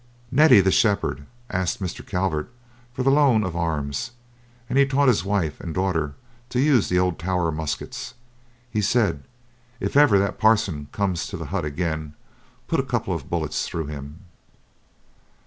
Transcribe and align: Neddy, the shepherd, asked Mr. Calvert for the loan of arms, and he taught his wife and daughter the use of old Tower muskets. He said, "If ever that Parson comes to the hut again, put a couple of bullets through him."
Neddy, 0.31 0.61
the 0.61 0.71
shepherd, 0.71 1.27
asked 1.51 1.79
Mr. 1.79 2.03
Calvert 2.03 2.49
for 2.91 3.03
the 3.03 3.11
loan 3.11 3.43
of 3.43 3.55
arms, 3.55 4.09
and 4.67 4.79
he 4.79 4.85
taught 4.87 5.07
his 5.07 5.23
wife 5.23 5.61
and 5.61 5.75
daughter 5.75 6.15
the 6.49 6.59
use 6.59 6.91
of 6.91 6.97
old 6.97 7.19
Tower 7.19 7.51
muskets. 7.51 8.15
He 8.71 8.81
said, 8.81 9.21
"If 9.79 9.95
ever 9.95 10.17
that 10.17 10.39
Parson 10.39 10.87
comes 10.91 11.27
to 11.27 11.37
the 11.37 11.45
hut 11.53 11.65
again, 11.65 12.15
put 12.67 12.79
a 12.79 12.83
couple 12.83 13.13
of 13.13 13.29
bullets 13.29 13.67
through 13.67 13.85
him." 13.93 14.21